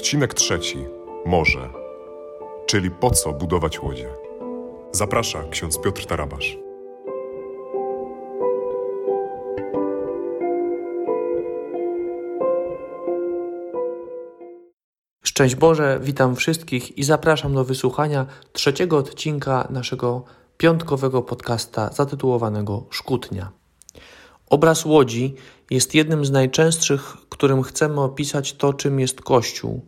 [0.00, 0.78] Odcinek trzeci.
[1.26, 1.68] Morze.
[2.66, 4.08] Czyli po co budować łodzie?
[4.92, 6.58] Zaprasza ksiądz Piotr Tarabasz.
[15.22, 20.24] Szczęść Boże, witam wszystkich i zapraszam do wysłuchania trzeciego odcinka naszego
[20.56, 23.50] piątkowego podcasta zatytułowanego Szkutnia.
[24.50, 25.34] Obraz łodzi
[25.70, 29.80] jest jednym z najczęstszych, którym chcemy opisać to, czym jest Kościół.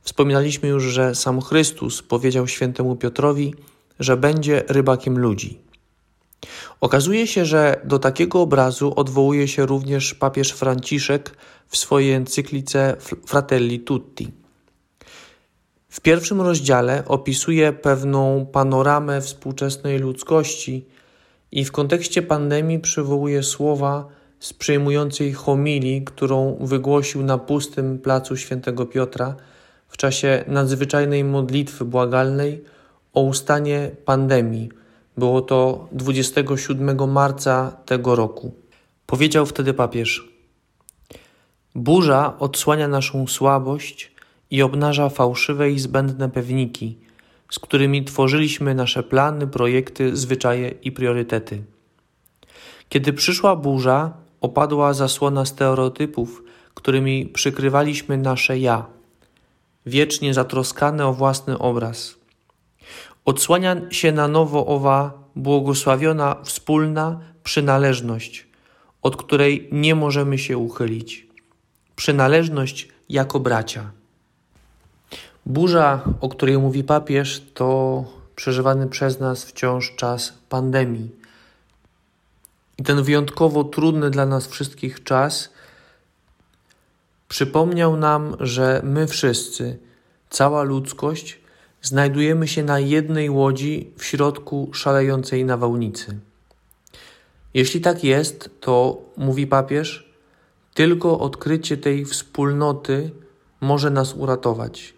[0.00, 3.54] Wspominaliśmy już, że sam Chrystus powiedział świętemu Piotrowi,
[4.00, 5.58] że będzie rybakiem ludzi.
[6.80, 11.36] Okazuje się, że do takiego obrazu odwołuje się również papież Franciszek
[11.68, 14.32] w swojej encyklice Fratelli Tutti.
[15.88, 20.86] W pierwszym rozdziale opisuje pewną panoramę współczesnej ludzkości
[21.52, 24.08] i w kontekście pandemii przywołuje słowa
[24.44, 29.36] z przejmującej homilii, którą wygłosił na pustym placu świętego Piotra
[29.88, 32.64] w czasie nadzwyczajnej modlitwy błagalnej
[33.12, 34.68] o ustanie pandemii.
[35.16, 38.54] Było to 27 marca tego roku.
[39.06, 40.28] Powiedział wtedy papież:
[41.74, 44.12] Burza odsłania naszą słabość
[44.50, 46.98] i obnaża fałszywe i zbędne pewniki,
[47.50, 51.62] z którymi tworzyliśmy nasze plany, projekty, zwyczaje i priorytety.
[52.88, 56.42] Kiedy przyszła burza, opadła zasłona stereotypów,
[56.74, 58.86] którymi przykrywaliśmy nasze ja,
[59.86, 62.14] wiecznie zatroskane o własny obraz.
[63.24, 68.46] Odsłania się na nowo owa błogosławiona wspólna przynależność,
[69.02, 71.26] od której nie możemy się uchylić.
[71.96, 73.90] Przynależność jako bracia.
[75.46, 78.04] Burza, o której mówi papież, to
[78.36, 81.23] przeżywany przez nas wciąż czas pandemii.
[82.78, 85.50] I ten wyjątkowo trudny dla nas wszystkich czas
[87.28, 89.78] przypomniał nam, że my wszyscy,
[90.30, 91.40] cała ludzkość,
[91.82, 96.18] znajdujemy się na jednej łodzi w środku szalejącej nawałnicy.
[97.54, 100.14] Jeśli tak jest, to, mówi papież,
[100.74, 103.10] tylko odkrycie tej wspólnoty
[103.60, 104.94] może nas uratować.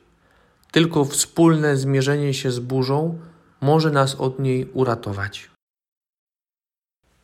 [0.73, 3.19] Tylko wspólne zmierzenie się z burzą
[3.61, 5.56] może nas od niej uratować.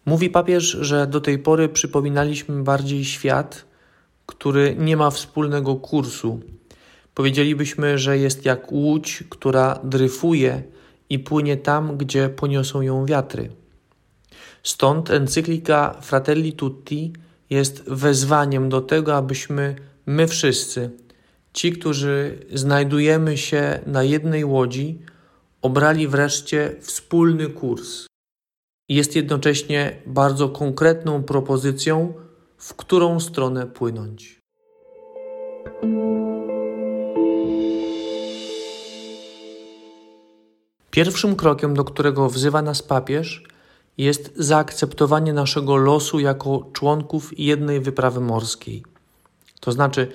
[0.07, 3.65] Mówi papież, że do tej pory przypominaliśmy bardziej świat,
[4.27, 6.41] który nie ma wspólnego kursu.
[7.15, 10.63] Powiedzielibyśmy, że jest jak łódź, która dryfuje
[11.11, 13.51] i płynie tam, gdzie poniosą ją wiatry.
[14.63, 17.13] Stąd encyklika Fratelli Tutti
[17.51, 19.77] jest wezwaniem do tego, abyśmy
[20.07, 20.91] my wszyscy,
[21.53, 24.99] ci, którzy znajdujemy się na jednej łodzi,
[25.63, 28.07] obrali wreszcie wspólny kurs.
[28.93, 32.13] Jest jednocześnie bardzo konkretną propozycją,
[32.59, 34.41] w którą stronę płynąć.
[40.91, 43.45] Pierwszym krokiem, do którego wzywa nas papież,
[43.99, 48.83] jest zaakceptowanie naszego losu jako członków jednej wyprawy morskiej.
[49.61, 50.09] To znaczy,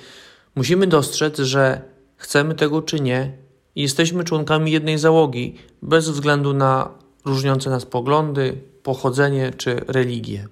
[0.55, 1.81] musimy dostrzec, że
[2.17, 3.37] chcemy tego czy nie,
[3.75, 10.47] jesteśmy członkami jednej załogi, bez względu na różniące nas poglądy, pochodzenie czy religię.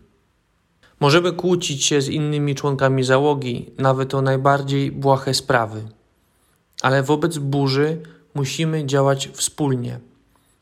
[0.99, 5.87] Możemy kłócić się z innymi członkami załogi, nawet o najbardziej błahe sprawy,
[6.81, 8.01] ale wobec burzy
[8.33, 9.99] musimy działać wspólnie.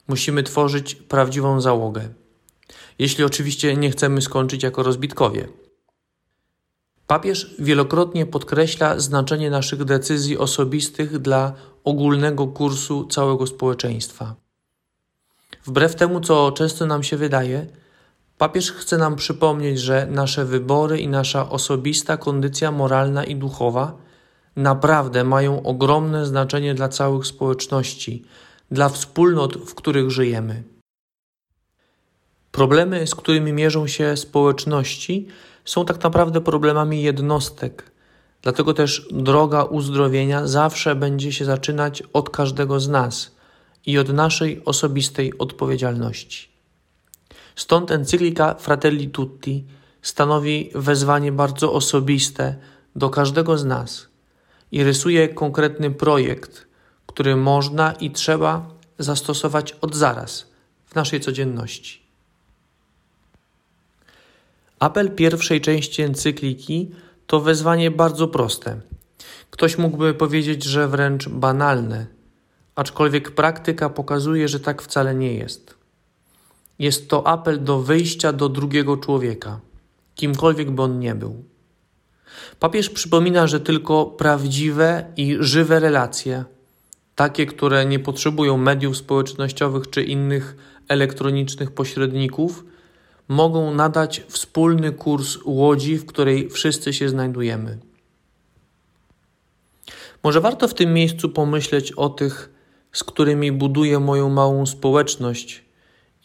[0.08, 2.10] Musimy tworzyć prawdziwą załogę.
[3.00, 5.48] Jeśli oczywiście nie chcemy skończyć jako rozbitkowie.
[7.08, 11.54] Papież wielokrotnie podkreśla znaczenie naszych decyzji osobistych dla
[11.84, 14.43] ogólnego kursu całego społeczeństwa.
[15.66, 17.68] Wbrew temu, co często nam się wydaje,
[18.38, 23.98] papież chce nam przypomnieć, że nasze wybory i nasza osobista kondycja moralna i duchowa
[24.56, 28.26] naprawdę mają ogromne znaczenie dla całych społeczności,
[28.72, 30.64] dla wspólnot, w których żyjemy.
[32.52, 35.28] Problemy, z którymi mierzą się społeczności,
[35.66, 37.92] są tak naprawdę problemami jednostek.
[38.42, 43.36] Dlatego też droga uzdrowienia zawsze będzie się zaczynać od każdego z nas
[43.86, 46.48] i od naszej osobistej odpowiedzialności.
[47.56, 49.66] Stąd encyklika Fratelli Tutti
[50.02, 52.56] stanowi wezwanie bardzo osobiste
[52.96, 54.08] do każdego z nas
[54.72, 56.68] i rysuje konkretny projekt,
[57.06, 58.70] który można i trzeba
[59.00, 60.48] zastosować od zaraz
[60.86, 62.04] w naszej codzienności.
[64.80, 66.92] Apel pierwszej części encykliki
[67.28, 68.82] to wezwanie bardzo proste.
[69.50, 72.06] Ktoś mógłby powiedzieć, że wręcz banalne,
[72.76, 75.76] aczkolwiek praktyka pokazuje, że tak wcale nie jest.
[76.80, 79.60] Jest to apel do wyjścia do drugiego człowieka,
[80.16, 81.44] kimkolwiek by on nie był.
[82.60, 86.44] Papież przypomina, że tylko prawdziwe i żywe relacje,
[87.16, 90.56] takie, które nie potrzebują mediów społecznościowych czy innych
[90.88, 92.64] elektronicznych pośredników,
[93.28, 97.78] mogą nadać wspólny kurs łodzi, w której wszyscy się znajdujemy.
[100.24, 102.50] Może warto w tym miejscu pomyśleć o tych,
[102.94, 105.64] z którymi buduję moją małą społeczność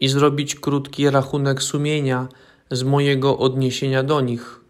[0.00, 2.28] i zrobić krótki rachunek sumienia
[2.70, 4.60] z mojego odniesienia do nich.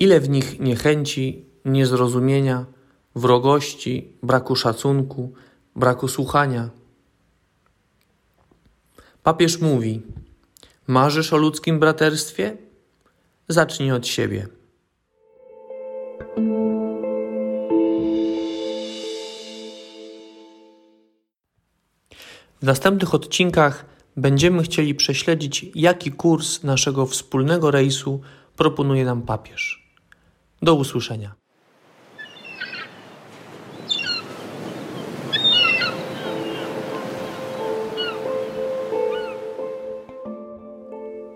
[0.00, 2.66] Ile w nich niechęci, niezrozumienia,
[3.14, 5.32] wrogości, braku szacunku,
[5.76, 6.70] braku słuchania.
[9.22, 10.02] Papież mówi:
[10.86, 12.56] Marzysz o ludzkim braterstwie?
[13.48, 14.48] Zacznij od siebie.
[22.64, 23.84] W następnych odcinkach
[24.16, 28.20] będziemy chcieli prześledzić, jaki kurs naszego wspólnego rejsu
[28.56, 29.92] proponuje nam papież.
[30.62, 31.34] Do usłyszenia.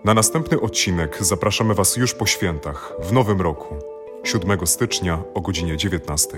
[0.05, 3.75] Na następny odcinek zapraszamy Was już po świętach, w nowym roku,
[4.23, 6.29] 7 stycznia o godzinie 19.